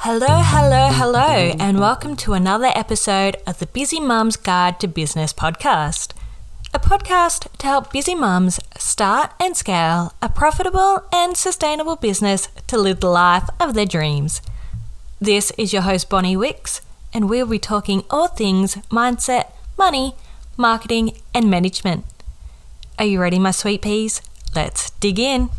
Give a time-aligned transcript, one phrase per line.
[0.00, 5.32] Hello, hello, hello, and welcome to another episode of the Busy Mums Guide to Business
[5.32, 6.12] podcast.
[6.74, 12.76] A podcast to help busy mums start and scale a profitable and sustainable business to
[12.76, 14.42] live the life of their dreams.
[15.20, 16.80] This is your host, Bonnie Wix,
[17.14, 20.16] and we'll be talking all things mindset, money,
[20.56, 22.04] marketing, and management.
[22.98, 24.20] Are you ready, my sweet peas?
[24.52, 25.50] Let's dig in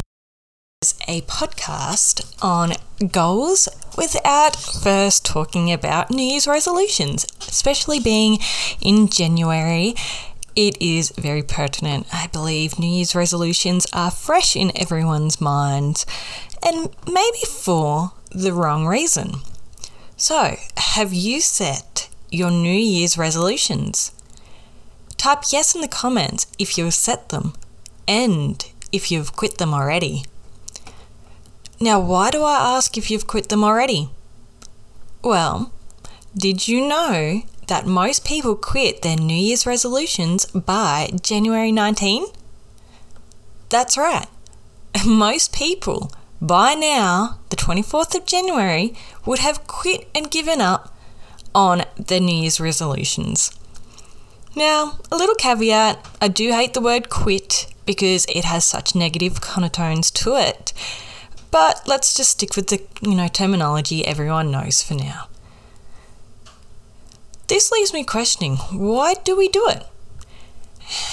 [1.10, 2.72] a podcast on
[3.12, 8.38] goals without first talking about New Year's resolutions, especially being
[8.80, 9.94] in January.
[10.56, 12.08] It is very pertinent.
[12.14, 16.06] I believe New Year's resolutions are fresh in everyone's minds
[16.66, 19.42] and maybe for the wrong reason.
[20.16, 24.14] So, have you set your New Year's resolutions?
[25.18, 27.52] Type yes in the comments if you've set them
[28.08, 30.24] and if you've quit them already.
[31.82, 34.10] Now, why do I ask if you've quit them already?
[35.24, 35.72] Well,
[36.36, 42.26] did you know that most people quit their New Year's resolutions by January 19?
[43.70, 44.28] That's right.
[45.06, 48.94] Most people by now, the 24th of January,
[49.26, 50.96] would have quit and given up
[51.54, 53.52] on their New Year's resolutions.
[54.56, 59.42] Now, a little caveat I do hate the word quit because it has such negative
[59.42, 60.74] connotations to it.
[61.52, 65.28] But let's just stick with the, you know, terminology everyone knows for now.
[67.48, 69.84] This leaves me questioning, why do we do it?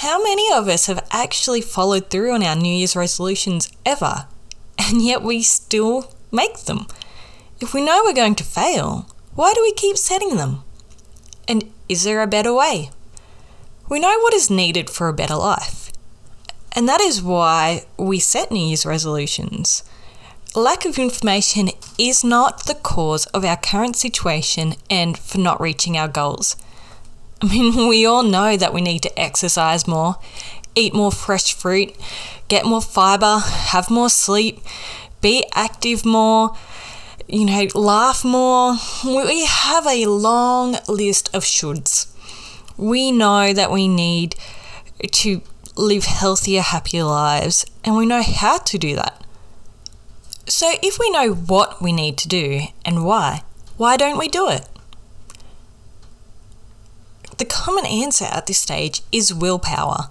[0.01, 4.27] How many of us have actually followed through on our New Year's resolutions ever,
[4.77, 6.85] and yet we still make them?
[7.59, 10.63] If we know we're going to fail, why do we keep setting them?
[11.47, 12.91] And is there a better way?
[13.89, 15.91] We know what is needed for a better life.
[16.73, 19.83] And that is why we set New Year's resolutions
[20.57, 21.69] lack of information
[21.99, 26.55] is not the cause of our current situation and for not reaching our goals.
[27.41, 30.15] I mean, we all know that we need to exercise more,
[30.75, 31.95] eat more fresh fruit,
[32.47, 34.59] get more fiber, have more sleep,
[35.21, 36.55] be active more,
[37.27, 38.77] you know, laugh more.
[39.05, 42.07] We have a long list of shoulds.
[42.77, 44.35] We know that we need
[45.11, 45.41] to
[45.75, 49.23] live healthier, happier lives, and we know how to do that.
[50.49, 53.43] So, if we know what we need to do and why,
[53.75, 54.65] why don't we do it?
[57.37, 60.09] The common answer at this stage is willpower.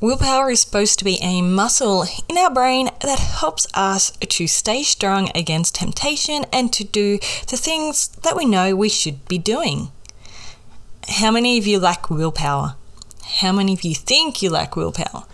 [0.00, 4.84] Willpower is supposed to be a muscle in our brain that helps us to stay
[4.84, 9.90] strong against temptation and to do the things that we know we should be doing.
[11.08, 12.76] How many of you lack willpower?
[13.40, 15.24] How many of you think you lack willpower?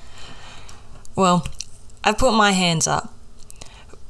[1.15, 1.47] Well,
[2.05, 3.13] I've put my hands up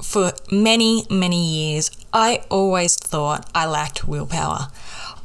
[0.01, 4.67] for many, many years, I always thought I lacked willpower.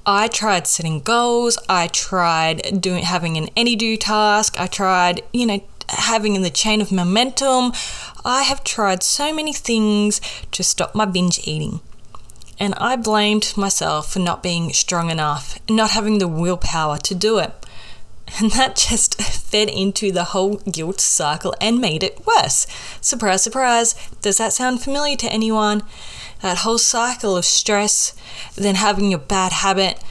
[0.07, 5.61] I tried setting goals, I tried doing having an Any.do task, I tried, you know,
[5.89, 7.73] having in the chain of momentum.
[8.25, 10.21] I have tried so many things
[10.53, 11.81] to stop my binge eating.
[12.59, 17.39] And I blamed myself for not being strong enough, not having the willpower to do
[17.39, 17.64] it.
[18.39, 22.67] And that just fed into the whole guilt cycle and made it worse.
[23.01, 23.95] Surprise, surprise.
[24.23, 25.83] Does that sound familiar to anyone?
[26.43, 28.15] That whole cycle of stress,
[28.55, 30.03] then having your bad habit,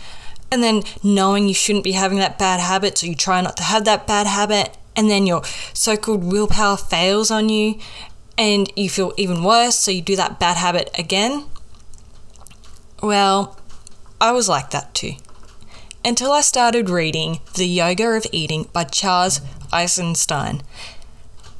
[0.52, 3.64] and then knowing you shouldn't be having that bad habit, so you try not to
[3.64, 5.44] have that bad habit, and then your
[5.74, 7.80] so called willpower fails on you,
[8.38, 11.46] and you feel even worse, so you do that bad habit again.
[13.02, 13.60] Well,
[14.20, 15.16] I was like that too
[16.06, 19.40] until I started reading The Yoga of Eating by Charles
[19.72, 20.62] Eisenstein.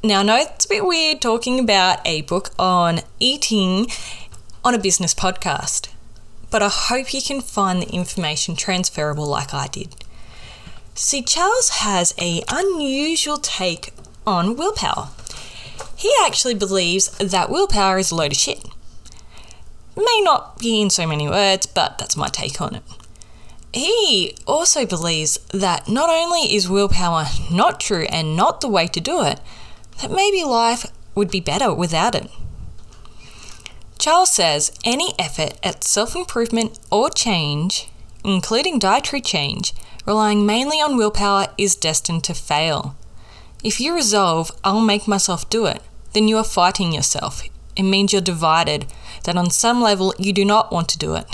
[0.02, 3.86] Now, I know it's a bit weird talking about a book on eating
[4.62, 5.88] on a business podcast,
[6.50, 9.96] but I hope you can find the information transferable like I did.
[10.94, 13.94] See, Charles has a unusual take
[14.26, 15.08] on willpower.
[15.96, 18.62] He actually believes that willpower is a load of shit.
[19.96, 22.82] May not be in so many words, but that's my take on it.
[23.74, 29.00] He also believes that not only is willpower not true and not the way to
[29.00, 29.40] do it,
[30.00, 30.86] that maybe life
[31.16, 32.30] would be better without it.
[33.98, 37.90] Charles says any effort at self improvement or change,
[38.24, 39.74] including dietary change,
[40.06, 42.94] relying mainly on willpower is destined to fail.
[43.64, 45.82] If you resolve, I'll make myself do it,
[46.12, 47.42] then you are fighting yourself.
[47.74, 48.86] It means you're divided,
[49.24, 51.26] that on some level you do not want to do it.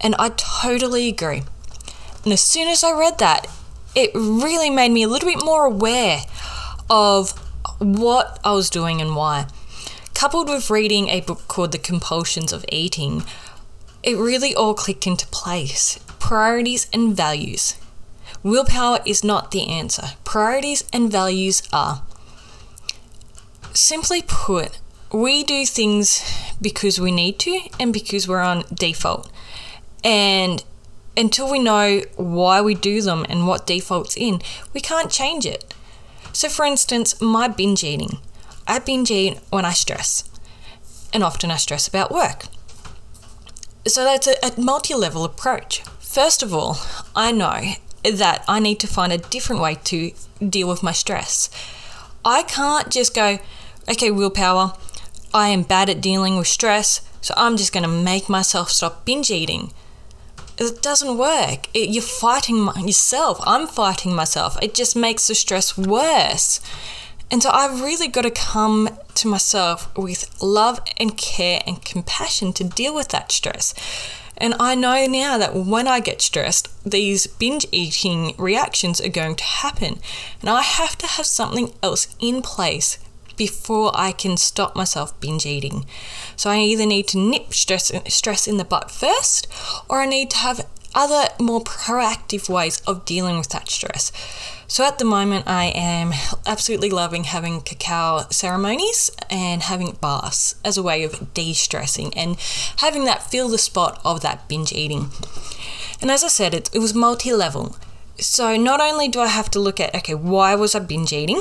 [0.00, 1.42] And I totally agree.
[2.24, 3.46] And as soon as I read that,
[3.94, 6.20] it really made me a little bit more aware
[6.88, 7.32] of
[7.78, 9.46] what I was doing and why.
[10.20, 13.24] coupled with reading a book called The Compulsions of Eating,
[14.02, 15.98] it really all clicked into place.
[16.18, 17.76] Priorities and values.
[18.42, 20.08] Willpower is not the answer.
[20.24, 22.02] Priorities and values are.
[23.72, 24.78] Simply put,
[25.10, 26.22] we do things
[26.60, 29.30] because we need to and because we're on default.
[30.02, 30.64] And
[31.16, 34.40] until we know why we do them and what default's in,
[34.72, 35.74] we can't change it.
[36.32, 38.18] So, for instance, my binge eating.
[38.66, 40.24] I binge eat when I stress,
[41.12, 42.44] and often I stress about work.
[43.86, 45.82] So, that's a, a multi level approach.
[45.98, 46.78] First of all,
[47.14, 47.72] I know
[48.04, 50.12] that I need to find a different way to
[50.48, 51.50] deal with my stress.
[52.24, 53.38] I can't just go,
[53.90, 54.74] okay, willpower,
[55.32, 59.04] I am bad at dealing with stress, so I'm just going to make myself stop
[59.04, 59.72] binge eating.
[60.60, 61.68] It doesn't work.
[61.72, 63.40] It, you're fighting yourself.
[63.46, 64.58] I'm fighting myself.
[64.62, 66.60] It just makes the stress worse.
[67.30, 72.52] And so I've really got to come to myself with love and care and compassion
[72.54, 73.72] to deal with that stress.
[74.36, 79.36] And I know now that when I get stressed, these binge eating reactions are going
[79.36, 79.98] to happen.
[80.40, 82.98] And I have to have something else in place
[83.40, 85.86] before I can stop myself binge eating.
[86.36, 89.46] So I either need to nip stress, stress in the butt first,
[89.88, 94.12] or I need to have other more proactive ways of dealing with that stress.
[94.68, 96.12] So at the moment, I am
[96.46, 102.36] absolutely loving having cacao ceremonies and having baths as a way of de stressing and
[102.76, 105.08] having that fill the spot of that binge eating.
[106.02, 107.76] And as I said, it, it was multi level.
[108.18, 111.40] So not only do I have to look at, okay, why was I binge eating?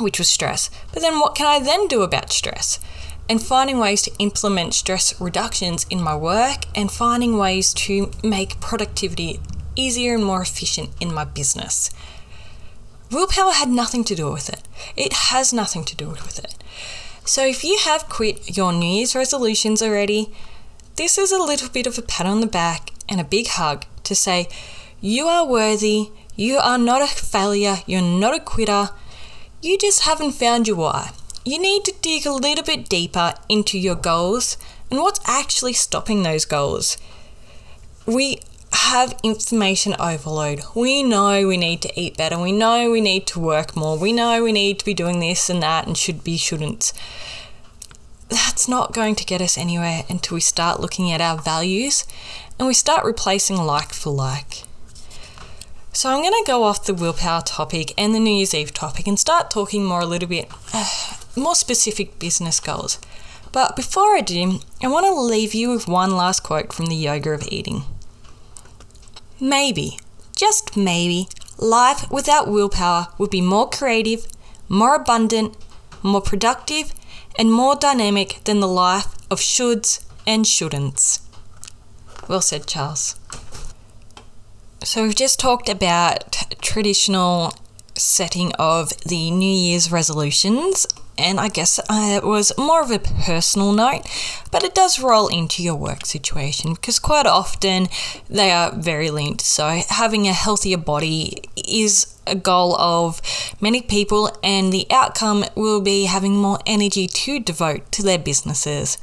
[0.00, 0.70] Which was stress.
[0.92, 2.80] But then what can I then do about stress?
[3.28, 8.60] And finding ways to implement stress reductions in my work and finding ways to make
[8.60, 9.40] productivity
[9.76, 11.90] easier and more efficient in my business.
[13.10, 14.62] Willpower had nothing to do with it.
[14.96, 16.54] It has nothing to do with it.
[17.24, 20.32] So if you have quit your New Year's resolutions already,
[20.96, 23.84] this is a little bit of a pat on the back and a big hug
[24.04, 24.48] to say,
[25.00, 28.90] you are worthy, you are not a failure, you're not a quitter,
[29.60, 31.10] you just haven't found your why.
[31.44, 34.56] You need to dig a little bit deeper into your goals
[34.90, 36.96] and what's actually stopping those goals.
[38.06, 38.40] We
[38.72, 40.62] have information overload.
[40.74, 42.38] We know we need to eat better.
[42.38, 43.98] We know we need to work more.
[43.98, 46.92] We know we need to be doing this and that and should be, shouldn't.
[48.28, 52.04] That's not going to get us anywhere until we start looking at our values
[52.58, 54.64] and we start replacing like for like.
[55.92, 59.06] So I'm going to go off the willpower topic and the New Year's Eve topic
[59.06, 60.88] and start talking more a little bit uh,
[61.34, 63.00] more specific business goals.
[63.50, 66.94] But before I do, I want to leave you with one last quote from the
[66.94, 67.82] Yoga of Eating.
[69.40, 69.98] Maybe,
[70.36, 74.26] just maybe, life without willpower would be more creative,
[74.68, 75.56] more abundant,
[76.02, 76.92] more productive,
[77.38, 81.20] and more dynamic than the life of shoulds and shouldn'ts.
[82.28, 83.17] Well said, Charles.
[84.84, 87.52] So we've just talked about traditional
[87.94, 90.86] setting of the New Year's resolutions,
[91.18, 94.02] and I guess it was more of a personal note,
[94.52, 97.88] but it does roll into your work situation because quite often
[98.30, 99.40] they are very linked.
[99.40, 103.20] So having a healthier body is a goal of
[103.60, 108.96] many people, and the outcome will be having more energy to devote to their businesses.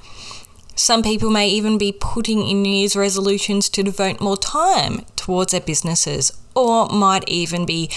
[0.75, 5.53] Some people may even be putting in New Year's resolutions to devote more time towards
[5.53, 7.89] their businesses, or might even be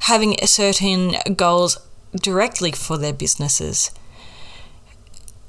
[0.00, 1.78] having certain goals
[2.14, 3.90] directly for their businesses.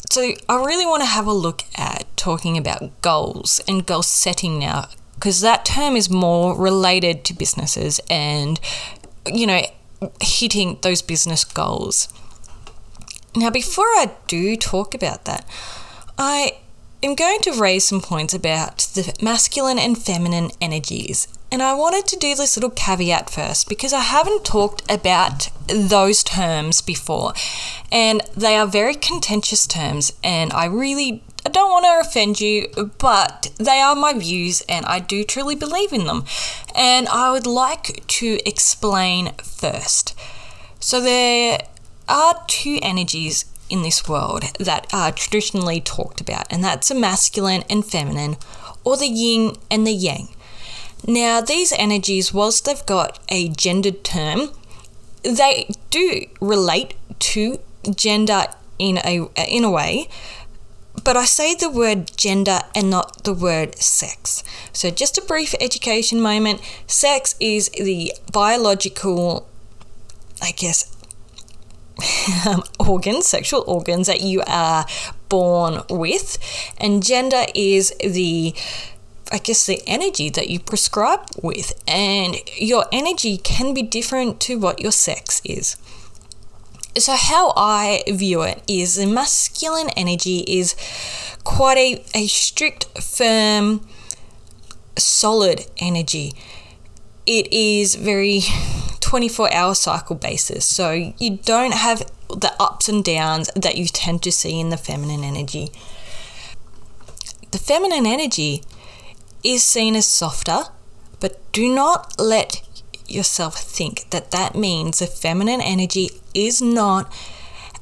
[0.09, 4.59] So, I really want to have a look at talking about goals and goal setting
[4.59, 8.59] now, because that term is more related to businesses and,
[9.25, 9.63] you know,
[10.21, 12.07] hitting those business goals.
[13.35, 15.45] Now, before I do talk about that,
[16.17, 16.57] I
[17.01, 21.27] am going to raise some points about the masculine and feminine energies.
[21.51, 26.23] And I wanted to do this little caveat first because I haven't talked about those
[26.23, 27.33] terms before.
[27.91, 32.69] And they are very contentious terms, and I really I don't want to offend you,
[32.97, 36.23] but they are my views and I do truly believe in them.
[36.73, 40.17] And I would like to explain first.
[40.79, 41.59] So, there
[42.07, 47.63] are two energies in this world that are traditionally talked about, and that's a masculine
[47.69, 48.37] and feminine,
[48.83, 50.29] or the yin and the yang.
[51.05, 54.51] Now, these energies, whilst they've got a gendered term,
[55.23, 57.59] they do relate to
[57.95, 58.45] gender
[58.79, 60.07] in a in a way,
[61.03, 64.43] but I say the word gender and not the word sex.
[64.71, 66.61] So, just a brief education moment.
[66.87, 69.47] Sex is the biological,
[70.41, 70.92] I guess,
[72.47, 74.85] Um, organs, sexual organs that you are
[75.29, 76.37] born with,
[76.77, 78.53] and gender is the
[79.31, 84.59] I guess the energy that you prescribe with, and your energy can be different to
[84.59, 85.75] what your sex is.
[86.97, 90.75] So, how I view it is the masculine energy is
[91.43, 93.87] quite a, a strict, firm,
[94.95, 96.33] solid energy.
[97.25, 98.41] It is very
[99.13, 100.65] 24 hour cycle basis.
[100.65, 100.89] So
[101.19, 105.23] you don't have the ups and downs that you tend to see in the feminine
[105.23, 105.69] energy.
[107.51, 108.63] The feminine energy
[109.43, 110.63] is seen as softer,
[111.19, 112.67] but do not let
[113.07, 117.13] yourself think that that means the feminine energy is not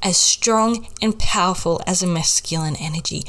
[0.02, 3.22] as strong and powerful as a masculine energy.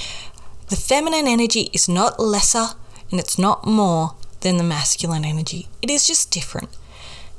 [0.67, 2.75] The feminine energy is not lesser
[3.11, 5.69] and it's not more than the masculine energy.
[5.81, 6.67] It is just different.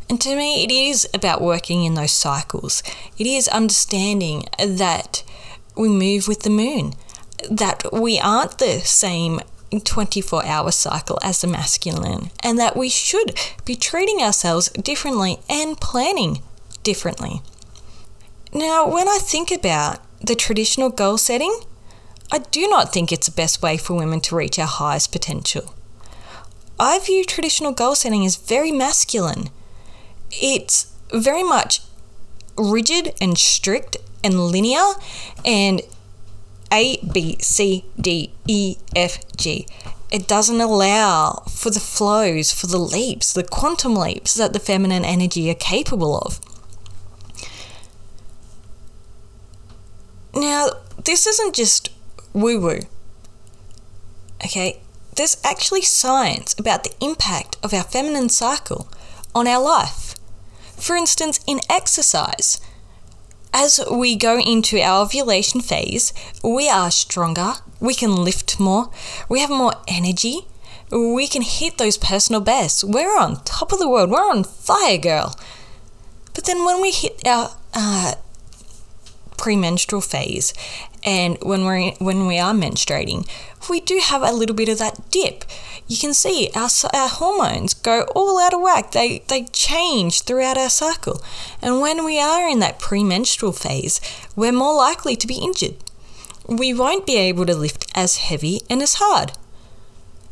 [0.08, 2.82] And to me, it is about working in those cycles.
[3.18, 5.22] It is understanding that
[5.76, 6.94] we move with the moon,
[7.50, 9.40] that we aren't the same
[9.82, 15.80] 24 hour cycle as the masculine, and that we should be treating ourselves differently and
[15.80, 16.40] planning
[16.82, 17.42] differently.
[18.52, 21.60] Now, when I think about the traditional goal setting,
[22.30, 25.74] I do not think it's the best way for women to reach our highest potential.
[26.78, 29.50] I view traditional goal setting as very masculine
[30.40, 31.80] it's very much
[32.56, 34.94] rigid and strict and linear
[35.44, 35.82] and
[36.72, 39.66] A, B, C, D, E, F, G.
[40.10, 45.04] It doesn't allow for the flows, for the leaps, the quantum leaps that the feminine
[45.04, 46.40] energy are capable of.
[50.34, 50.68] Now,
[51.04, 51.90] this isn't just
[52.32, 52.80] woo woo.
[54.44, 54.80] Okay,
[55.16, 58.88] there's actually science about the impact of our feminine cycle
[59.34, 60.03] on our life.
[60.76, 62.60] For instance, in exercise,
[63.52, 66.12] as we go into our ovulation phase,
[66.42, 68.90] we are stronger, we can lift more,
[69.28, 70.46] we have more energy,
[70.90, 72.84] we can hit those personal bests.
[72.84, 75.34] We're on top of the world, we're on fire, girl.
[76.34, 78.14] But then when we hit our uh,
[79.36, 80.52] premenstrual phase
[81.04, 83.28] and when we're when we are menstruating,
[83.68, 85.44] we do have a little bit of that dip
[85.86, 88.92] you can see our, our hormones go all out of whack.
[88.92, 91.22] They, they change throughout our cycle.
[91.60, 94.00] And when we are in that premenstrual phase,
[94.34, 95.76] we're more likely to be injured.
[96.46, 99.32] We won't be able to lift as heavy and as hard.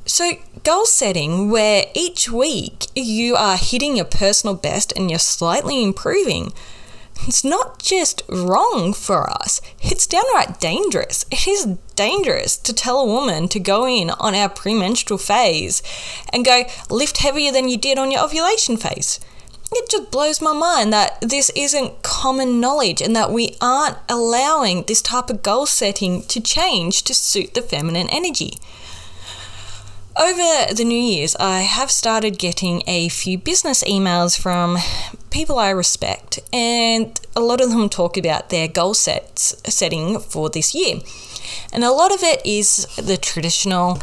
[0.05, 0.33] So,
[0.65, 6.53] goal setting, where each week you are hitting your personal best and you're slightly improving,
[7.27, 11.25] it's not just wrong for us, it's downright dangerous.
[11.31, 15.83] It is dangerous to tell a woman to go in on our premenstrual phase
[16.33, 19.21] and go lift heavier than you did on your ovulation phase.
[19.75, 24.83] It just blows my mind that this isn't common knowledge and that we aren't allowing
[24.83, 28.59] this type of goal setting to change to suit the feminine energy.
[30.15, 34.77] Over the New Year's, I have started getting a few business emails from
[35.31, 40.51] people I respect, and a lot of them talk about their goal sets setting for
[40.51, 40.97] this year.
[41.73, 44.03] And a lot of it is the traditional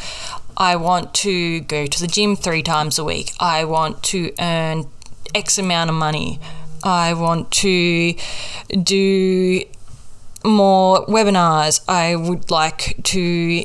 [0.58, 4.88] I want to go to the gym three times a week, I want to earn
[5.36, 6.40] X amount of money,
[6.84, 8.16] I want to
[8.82, 9.62] do
[10.44, 13.64] more webinars, I would like to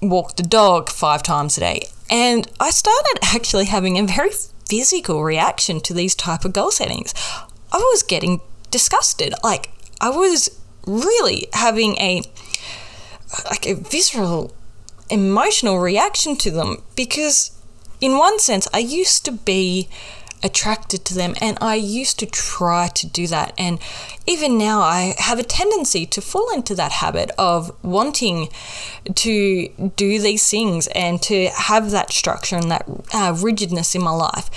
[0.00, 1.82] walk the dog five times a day.
[2.10, 4.30] And I started actually having a very
[4.68, 7.14] physical reaction to these type of goal settings.
[7.72, 8.40] I was getting
[8.70, 9.34] disgusted.
[9.42, 12.22] Like I was really having a
[13.48, 14.54] like a visceral
[15.08, 17.56] emotional reaction to them because
[18.00, 19.88] in one sense I used to be
[20.42, 23.78] attracted to them and I used to try to do that and
[24.26, 28.48] even now I have a tendency to fall into that habit of wanting
[29.14, 34.12] to do these things and to have that structure and that uh, rigidness in my
[34.12, 34.50] life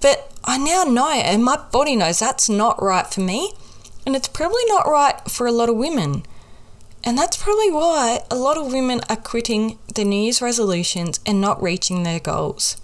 [0.00, 3.52] but I now know and my body knows that's not right for me
[4.06, 6.24] and it's probably not right for a lot of women
[7.02, 11.40] and that's probably why a lot of women are quitting their New Year's resolutions and
[11.40, 12.76] not reaching their goals.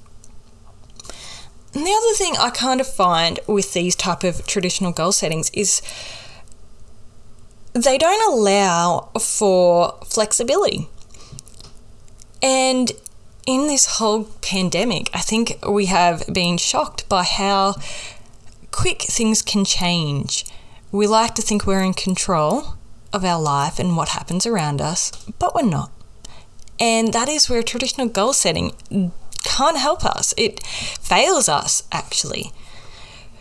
[1.77, 5.51] And the other thing I kind of find with these type of traditional goal settings
[5.51, 5.83] is
[7.75, 10.89] they don't allow for flexibility.
[12.43, 12.93] And
[13.47, 17.75] in this whole pandemic, I think we have been shocked by how
[18.71, 20.47] quick things can change.
[20.91, 22.77] We like to think we're in control
[23.13, 25.93] of our life and what happens around us, but we're not.
[26.81, 28.73] And that is where traditional goal setting
[29.47, 30.35] can't help us.
[30.37, 32.53] It fails us, actually.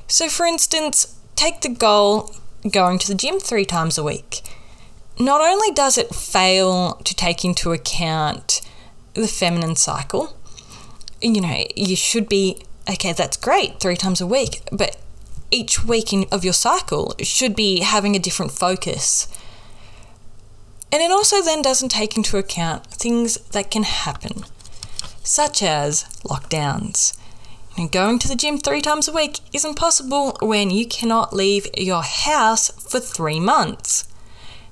[0.08, 2.34] So, for instance, take the goal
[2.72, 4.42] going to the gym three times a week.
[5.20, 8.62] Not only does it fail to take into account
[9.14, 10.38] the feminine cycle,
[11.22, 14.98] you know, you should be okay, that's great, three times a week, but
[15.52, 19.28] each week in, of your cycle should be having a different focus.
[20.92, 24.46] And it also then doesn't take into account things that can happen,
[25.26, 27.18] such as lockdowns.
[27.78, 31.68] And going to the gym three times a week isn't possible when you cannot leave
[31.78, 34.08] your house for three months.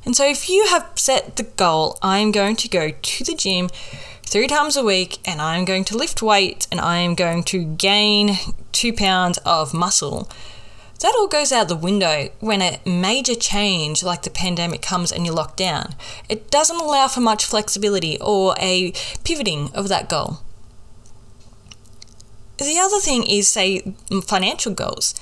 [0.06, 3.70] And so, if you have set the goal, I'm going to go to the gym
[4.24, 7.64] three times a week and I'm going to lift weights and I am going to
[7.64, 8.38] gain
[8.72, 10.30] two pounds of muscle,
[11.00, 15.26] that all goes out the window when a major change like the pandemic comes and
[15.26, 15.96] you're locked down.
[16.30, 20.40] It doesn't allow for much flexibility or a pivoting of that goal.
[22.58, 23.96] The other thing is, say,
[24.26, 25.16] financial goals.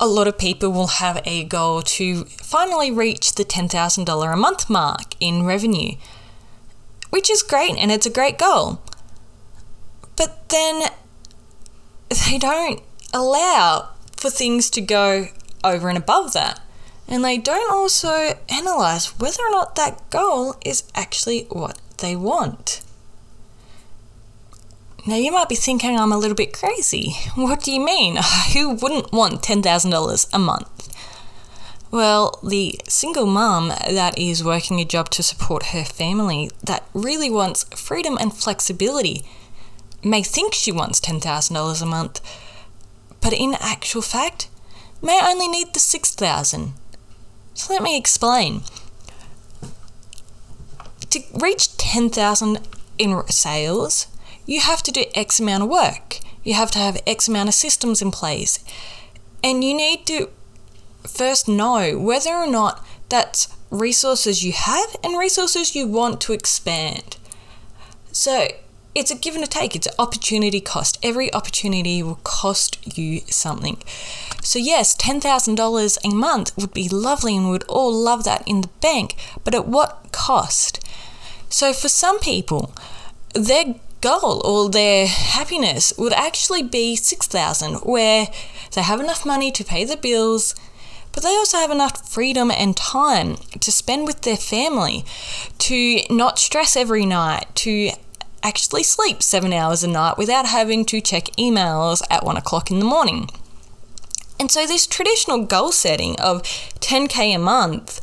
[0.00, 4.68] A lot of people will have a goal to finally reach the $10,000 a month
[4.68, 5.94] mark in revenue,
[7.10, 8.80] which is great and it's a great goal.
[10.16, 10.88] But then
[12.08, 12.82] they don't
[13.14, 13.90] allow
[14.22, 15.26] for things to go
[15.64, 16.60] over and above that.
[17.08, 22.82] And they don't also analyze whether or not that goal is actually what they want.
[25.04, 27.16] Now, you might be thinking I'm a little bit crazy.
[27.34, 28.18] What do you mean?
[28.52, 30.68] Who wouldn't want $10,000 a month?
[31.90, 37.28] Well, the single mum that is working a job to support her family that really
[37.28, 39.24] wants freedom and flexibility
[40.04, 42.20] may think she wants $10,000 a month,
[43.22, 44.48] but in actual fact,
[45.00, 46.74] may only need the 6,000.
[47.54, 48.62] So let me explain.
[51.10, 54.06] To reach 10,000 in sales,
[54.46, 56.18] you have to do X amount of work.
[56.42, 58.64] You have to have X amount of systems in place.
[59.44, 60.30] And you need to
[61.06, 67.16] first know whether or not that's resources you have and resources you want to expand.
[68.12, 68.48] So
[68.94, 70.98] it's a give and a take, it's an opportunity cost.
[71.02, 73.82] Every opportunity will cost you something.
[74.42, 78.70] So, yes, $10,000 a month would be lovely and we'd all love that in the
[78.80, 80.84] bank, but at what cost?
[81.48, 82.74] So, for some people,
[83.34, 88.26] their goal or their happiness would actually be 6000 where
[88.74, 90.56] they have enough money to pay the bills
[91.12, 95.04] but they also have enough freedom and time to spend with their family
[95.58, 97.90] to not stress every night to
[98.42, 102.78] actually sleep seven hours a night without having to check emails at one o'clock in
[102.78, 103.28] the morning
[104.42, 106.42] and so this traditional goal setting of
[106.80, 108.00] 10k a month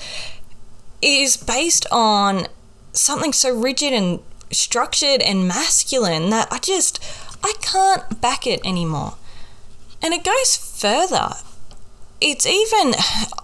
[1.02, 2.48] is based on
[2.94, 4.20] something so rigid and
[4.52, 7.04] structured and masculine that I just
[7.44, 9.16] I can't back it anymore.
[10.02, 11.32] And it goes further.
[12.22, 12.96] It's even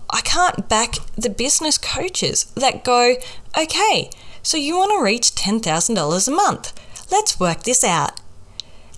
[0.09, 3.15] I can't back the business coaches that go,
[3.57, 4.09] "Okay,
[4.41, 6.71] so you want to reach $10,000 a month.
[7.11, 8.19] Let's work this out.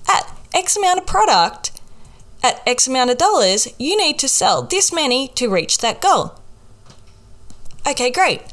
[0.07, 1.71] At X amount of product,
[2.43, 6.35] at X amount of dollars, you need to sell this many to reach that goal."
[7.87, 8.41] Okay, great.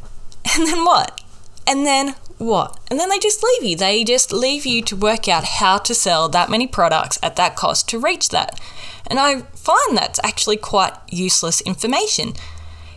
[0.57, 1.23] And then what?
[1.67, 2.79] And then what?
[2.91, 3.77] And then they just leave you.
[3.77, 7.57] They just leave you to work out how to sell that many products at that
[7.57, 8.61] cost to reach that.
[9.07, 12.35] And I find that's actually quite useless information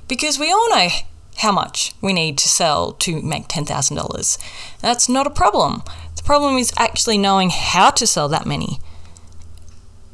[0.07, 0.89] because we all know
[1.37, 4.37] how much we need to sell to make $10,000.
[4.81, 5.83] That's not a problem.
[6.27, 8.81] Problem is actually knowing how to sell that many.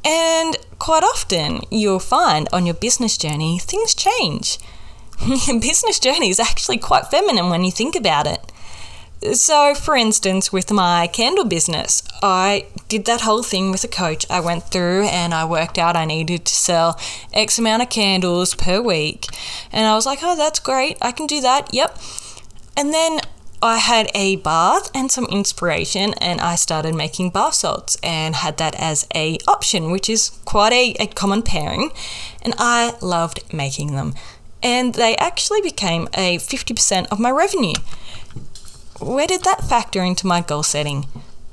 [0.04, 4.60] And quite often, you'll find on your business journey, things change.
[5.48, 8.52] Your business journey is actually quite feminine when you think about it.
[9.36, 14.24] So, for instance, with my candle business, I did that whole thing with a coach.
[14.30, 16.96] I went through and I worked out I needed to sell
[17.32, 19.26] X amount of candles per week.
[19.72, 20.96] And I was like, oh, that's great.
[21.02, 21.74] I can do that.
[21.74, 21.98] Yep.
[22.76, 23.18] And then
[23.64, 28.58] I had a bath and some inspiration, and I started making bath salts and had
[28.58, 31.90] that as a option, which is quite a, a common pairing.
[32.42, 34.14] And I loved making them.
[34.62, 37.74] And they actually became a 50% of my revenue
[39.00, 41.06] where did that factor into my goal setting?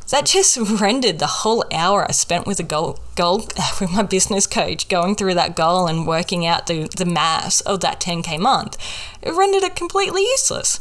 [0.10, 3.47] That just rendered the whole hour I spent with a goal, goal
[3.80, 7.80] with my business coach going through that goal and working out the, the maths of
[7.82, 8.78] that 10k month.
[9.21, 10.80] It rendered it completely useless.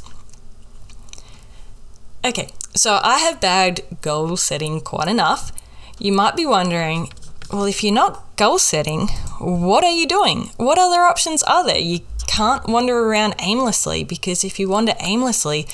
[2.22, 5.52] Okay, so I have bagged goal setting quite enough.
[5.98, 7.11] You might be wondering,
[7.50, 10.50] well, if you're not goal setting, what are you doing?
[10.59, 11.78] What other options are there?
[11.78, 15.66] You can't wander around aimlessly because if you wander aimlessly,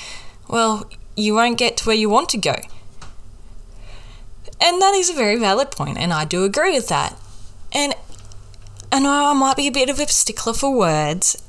[0.47, 2.55] well, you won't get to where you want to go.
[4.61, 7.19] And that is a very valid point, and I do agree with that.
[7.73, 7.93] And
[8.89, 11.43] I know I might be a bit of a stickler for words,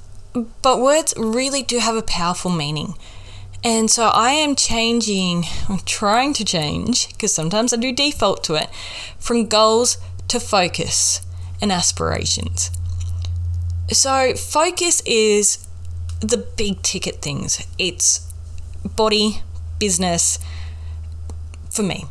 [0.61, 2.95] but words really do have a powerful meaning.
[3.65, 8.55] And so I am changing, I'm trying to change, because sometimes I do default to
[8.55, 8.69] it,
[9.19, 11.23] from goals to focus
[11.61, 12.71] and aspirations.
[13.91, 15.67] So, focus is
[16.21, 18.31] the big ticket things it's
[18.85, 19.43] body,
[19.79, 20.39] business,
[21.71, 22.05] for me.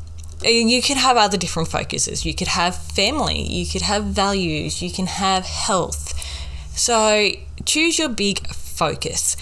[0.43, 2.25] Uh, you could have other different focuses.
[2.25, 6.13] You could have family, you could have values, you can have health.
[6.75, 7.29] So,
[7.65, 9.37] choose your big focus.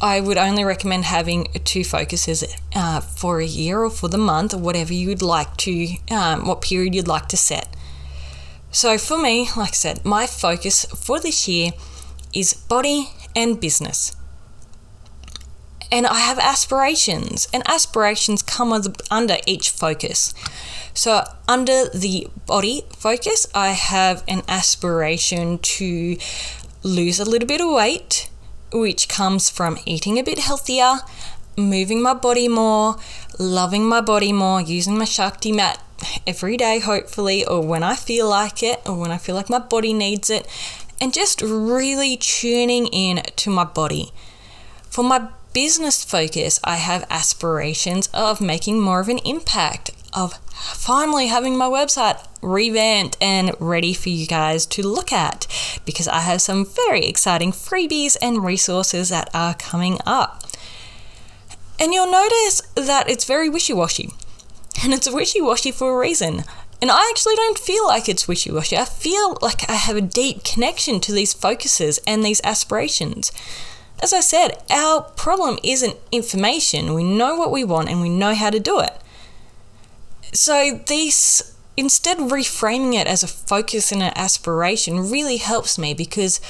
[0.00, 4.52] I would only recommend having two focuses uh, for a year or for the month
[4.52, 7.74] or whatever you would like to, um, what period you'd like to set.
[8.70, 11.70] So for me, like I said, my focus for this year
[12.34, 14.14] is body and business.
[15.90, 18.72] And I have aspirations, and aspirations come
[19.08, 20.34] under each focus.
[20.94, 26.16] So, under the body focus, I have an aspiration to
[26.82, 28.28] lose a little bit of weight
[28.72, 30.96] which comes from eating a bit healthier,
[31.56, 32.96] moving my body more,
[33.38, 35.82] loving my body more, using my Shakti mat
[36.26, 39.58] every day, hopefully, or when I feel like it, or when I feel like my
[39.58, 40.46] body needs it,
[41.00, 44.12] and just really tuning in to my body.
[44.88, 51.28] For my business focus, I have aspirations of making more of an impact, of finally
[51.28, 55.46] having my website revamped and ready for you guys to look at
[55.84, 60.42] because I have some very exciting freebies and resources that are coming up.
[61.78, 64.10] And you'll notice that it's very wishy washy.
[64.82, 66.44] And it's wishy washy for a reason.
[66.80, 68.76] And I actually don't feel like it's wishy washy.
[68.76, 73.32] I feel like I have a deep connection to these focuses and these aspirations.
[74.02, 76.94] As I said, our problem isn't information.
[76.94, 78.92] We know what we want and we know how to do it.
[80.36, 86.42] So, these instead reframing it as a focus and an aspiration really helps me because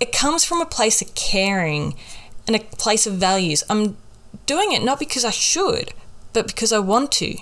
[0.00, 1.94] it comes from a place of caring
[2.48, 3.62] and a place of values.
[3.70, 3.96] I'm
[4.46, 5.94] doing it not because I should,
[6.32, 7.36] but because I want to.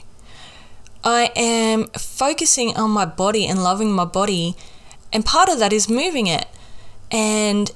[1.04, 4.54] I am focusing on my body and loving my body,
[5.10, 6.48] and part of that is moving it.
[7.10, 7.70] And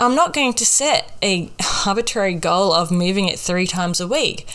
[0.00, 1.50] I'm not going to set a
[1.86, 4.48] arbitrary goal of moving it three times a week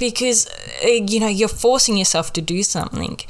[0.00, 0.48] because
[0.82, 3.20] uh, you know you're forcing yourself to do something.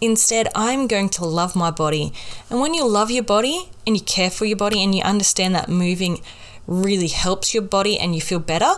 [0.00, 2.12] Instead, I'm going to love my body.
[2.48, 5.56] And when you love your body and you care for your body and you understand
[5.56, 6.20] that moving
[6.68, 8.74] really helps your body and you feel better,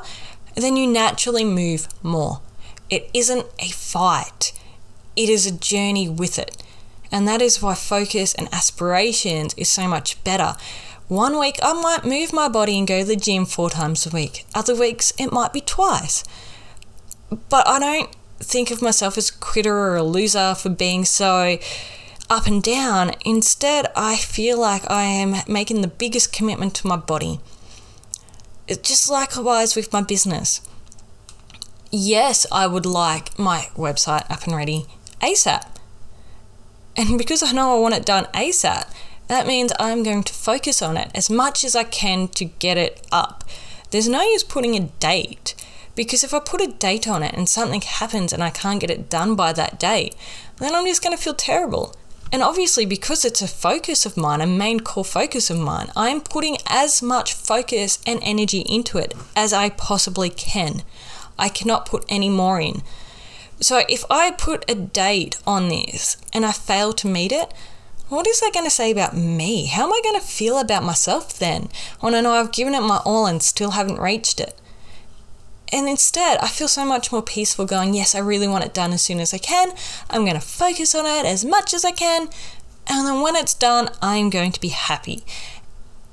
[0.54, 2.40] then you naturally move more.
[2.88, 4.52] It isn't a fight,
[5.14, 6.56] it is a journey with it.
[7.12, 10.54] And that is why focus and aspirations is so much better.
[11.08, 14.10] One week I might move my body and go to the gym four times a
[14.10, 14.46] week.
[14.54, 16.24] Other weeks it might be twice
[17.48, 21.58] but I don't think of myself as a quitter or a loser for being so
[22.28, 23.12] up and down.
[23.24, 27.40] Instead, I feel like I am making the biggest commitment to my body.
[28.66, 30.60] It's just likewise with my business.
[31.90, 34.86] Yes, I would like my website up and ready
[35.20, 35.64] ASAP.
[36.96, 38.92] And because I know I want it done ASAP,
[39.26, 42.76] that means I'm going to focus on it as much as I can to get
[42.76, 43.44] it up.
[43.90, 45.54] There's no use putting a date
[45.94, 48.90] because if I put a date on it and something happens and I can't get
[48.90, 50.14] it done by that date,
[50.58, 51.94] then I'm just going to feel terrible.
[52.32, 56.20] And obviously, because it's a focus of mine, a main core focus of mine, I'm
[56.20, 60.82] putting as much focus and energy into it as I possibly can.
[61.38, 62.82] I cannot put any more in.
[63.60, 67.52] So, if I put a date on this and I fail to meet it,
[68.08, 69.66] what is that going to say about me?
[69.66, 71.68] How am I going to feel about myself then
[72.00, 74.58] when I know I've given it my all and still haven't reached it?
[75.72, 78.92] And instead, I feel so much more peaceful going, yes, I really want it done
[78.92, 79.72] as soon as I can.
[80.08, 82.28] I'm going to focus on it as much as I can.
[82.88, 85.24] And then when it's done, I'm going to be happy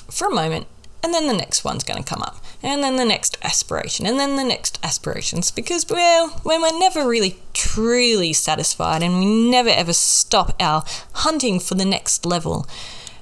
[0.10, 0.68] for a moment.
[1.04, 2.44] And then the next one's going to come up.
[2.62, 4.06] And then the next aspiration.
[4.06, 5.52] And then the next aspirations.
[5.52, 11.60] Because, well, when we're never really truly satisfied and we never ever stop our hunting
[11.60, 12.68] for the next level,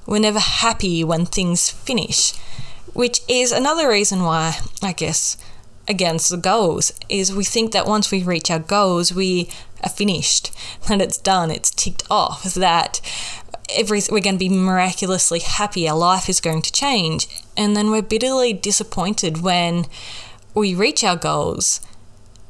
[0.06, 2.34] we're never happy when things finish.
[2.94, 5.38] Which is another reason why, I guess,
[5.88, 9.50] against the goals is we think that once we reach our goals we
[9.84, 10.52] are finished.
[10.88, 12.44] That it's done it's ticked off.
[12.54, 13.02] That
[13.76, 15.88] every we're going to be miraculously happy.
[15.90, 17.28] Our life is going to change.
[17.58, 19.86] And then we're bitterly disappointed when
[20.54, 21.82] we reach our goals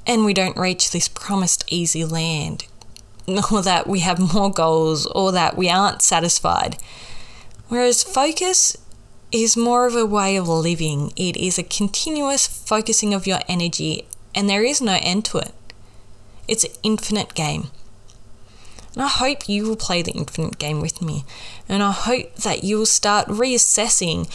[0.08, 2.67] and we don't reach this promised easy land
[3.52, 6.78] or that we have more goals or that we aren't satisfied.
[7.67, 8.78] Whereas focus
[9.36, 11.12] is more of a way of living.
[11.15, 15.54] It is a continuous focusing of your energy, and there is no end to it.
[16.48, 17.67] It's an infinite game.
[18.93, 21.26] And I hope you will play the infinite game with me.
[21.67, 24.30] And I hope that you will start reassessing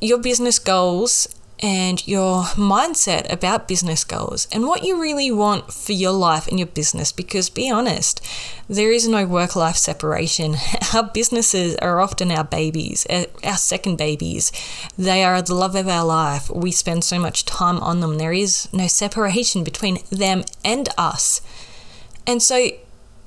[0.00, 1.28] your business goals
[1.60, 6.58] and your mindset about business goals and what you really want for your life and
[6.58, 7.12] your business.
[7.12, 8.24] Because, be honest,
[8.68, 10.56] there is no work life separation.
[10.94, 14.52] Our businesses are often our babies, eh, our second babies.
[14.98, 16.50] They are the love of our life.
[16.50, 18.18] We spend so much time on them.
[18.18, 21.40] There is no separation between them and us.
[22.26, 22.68] And so,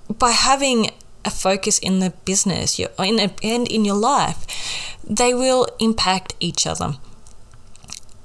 [0.09, 0.91] by having
[1.25, 4.45] a focus in the business and in your life,
[5.03, 6.95] they will impact each other.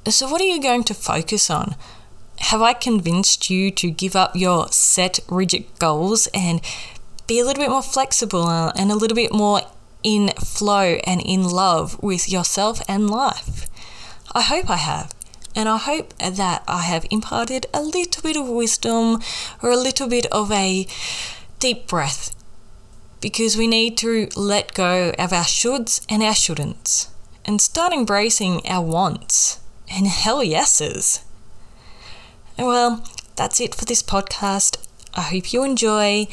[0.06, 1.76] So, what are you going to focus on?
[2.38, 6.60] Have I convinced you to give up your set, rigid goals and
[7.26, 9.62] be a little bit more flexible and a little bit more
[10.02, 13.66] in flow and in love with yourself and life?
[14.34, 15.14] I hope I have.
[15.56, 19.20] And I hope that I have imparted a little bit of wisdom
[19.62, 20.86] or a little bit of a
[21.60, 22.34] deep breath
[23.22, 27.08] because we need to let go of our shoulds and our shouldn'ts
[27.46, 29.60] and start embracing our wants
[29.94, 31.24] and hell yeses.
[32.58, 33.04] Well,
[33.36, 34.76] that's it for this podcast.
[35.14, 36.26] I hope you enjoy.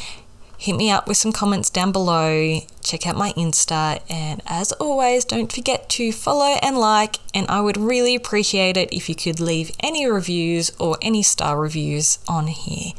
[0.57, 2.59] Hit me up with some comments down below.
[2.83, 4.01] Check out my Insta.
[4.09, 7.17] And as always, don't forget to follow and like.
[7.33, 11.59] And I would really appreciate it if you could leave any reviews or any star
[11.59, 12.93] reviews on here.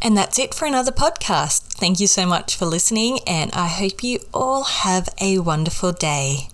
[0.00, 1.62] And that's it for another podcast.
[1.74, 6.48] Thank you so much for listening, and I hope you all have a wonderful day.